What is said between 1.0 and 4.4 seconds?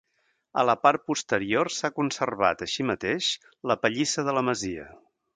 posterior s'ha conservat, així mateix, la pallissa de